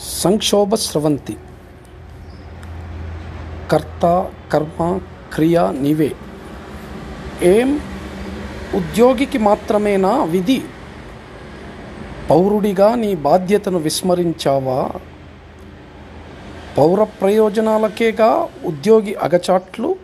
[0.00, 1.36] సంక్షోభ స్రవంతి.
[3.70, 5.00] కర్త కర్మ
[5.34, 6.12] క్రియ నీవే.
[7.42, 7.80] ఏం
[8.74, 10.62] ఉద్యోగికి మాత్రమేనా విధి?
[12.30, 14.90] పౌరుడిగా నీ బాధ్యతను విస్మరించావా?
[16.78, 19.96] పౌర ప్రయోజనాలకేగా ఉద్యోగి అగచాట్లు?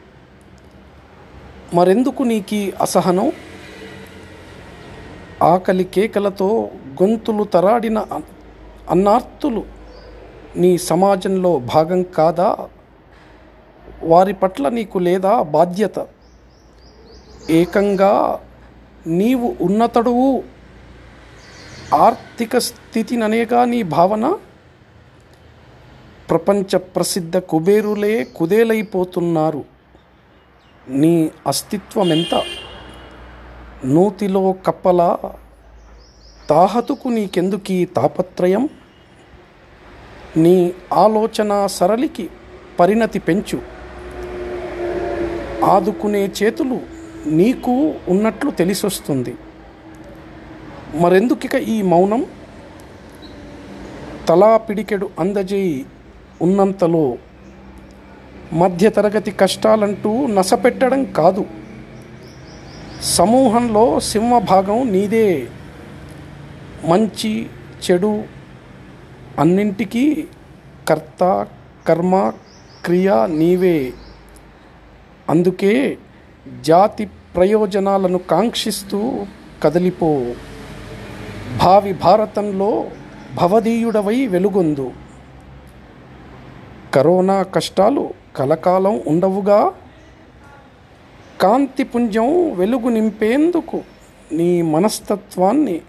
[1.75, 3.33] మరెందుకు నీకీ అసహనం?
[5.43, 6.71] ఆకలి కేకలతో
[7.03, 8.05] గొంతులు తరాడిన
[8.91, 9.76] అన్నార్తులు
[10.57, 12.57] నీ సమాజంలో భాగం కాదా?
[14.03, 16.07] వారి పట్ల నీకు లేదా బాధ్యత?
[17.51, 18.41] ఏకంగా
[19.07, 20.43] నీవు ఉన్నతడువు
[21.95, 24.39] ఆర్థిక స్థితిననేగా నీ భావన?
[26.31, 29.65] ప్రపంచ ప్రసిద్ధ కుబేరులే కుదేలైపోతున్నారు.
[30.89, 32.43] నీ అస్తిత్వమెంత?
[33.85, 35.17] నూతిలో కప్పల?
[36.51, 38.69] తాహతుకు నీకెందుకీ తాపత్రయం?
[40.37, 42.31] నీ ఆలోచన సరళికి
[42.81, 43.63] పరిణతి పెంచు.
[45.65, 46.81] ఆదుకునే చేతులు
[47.27, 49.35] నీకు ఉన్నట్లు తెలిసొస్తుంది.
[50.95, 52.27] మరెందుకిక ఈ మౌనం?
[54.29, 55.87] తలా పిడికెడు అందజేయి
[56.43, 57.19] ఉన్నంతలో
[58.53, 61.45] మధ్యతరగతి కష్టాలంటూ నసపెట్టడం కాదు.
[63.03, 65.47] సమూహంలో సింహభాగం నీదే.
[66.85, 67.47] మంచి
[67.91, 68.36] చెడు
[69.39, 70.27] అన్నింటికీ
[70.89, 71.47] కర్త
[71.89, 72.33] కర్మ
[72.85, 73.93] క్రియ నీవే.
[75.31, 75.99] అందుకే
[76.61, 79.27] జాతి ప్రయోజనాలను కాంక్షిస్తూ
[79.63, 80.35] కదిలిపో.
[81.63, 82.85] భావి భారతంలో
[83.35, 84.93] భవదీయుడవై వెలుగొందు.
[86.95, 89.73] కరోనా కష్టాలు కలకాలం ఉండవుగా.
[91.41, 93.81] కాంతిపుంజం వెలుగు నింపేందుకు
[94.33, 95.81] నీ మనస్తత్వాన్ని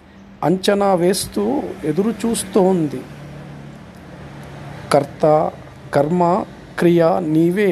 [0.43, 3.01] అంచనా వేస్తూ ఎదురు చూస్తోంది
[4.91, 5.25] కర్త
[5.93, 6.23] కర్మ
[6.80, 7.71] క్రియ నీవే